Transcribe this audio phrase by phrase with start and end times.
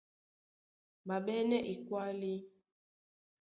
[1.07, 2.31] Ɓá ɓɛ́nɛ́ ekwálí,